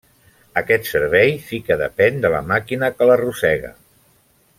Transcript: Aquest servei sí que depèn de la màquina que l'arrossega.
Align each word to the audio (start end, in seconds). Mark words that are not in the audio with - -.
Aquest 0.61 0.87
servei 0.91 1.35
sí 1.49 1.59
que 1.67 1.77
depèn 1.83 2.17
de 2.23 2.31
la 2.37 2.41
màquina 2.53 2.89
que 2.95 3.09
l'arrossega. 3.11 3.71